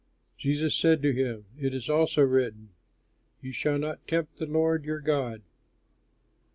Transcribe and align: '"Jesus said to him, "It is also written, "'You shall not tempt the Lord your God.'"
'"Jesus 0.39 0.73
said 0.73 1.03
to 1.03 1.13
him, 1.13 1.45
"It 1.59 1.75
is 1.75 1.87
also 1.87 2.23
written, 2.23 2.69
"'You 3.39 3.51
shall 3.53 3.77
not 3.77 4.07
tempt 4.07 4.37
the 4.37 4.47
Lord 4.47 4.83
your 4.83 4.99
God.'" 4.99 5.43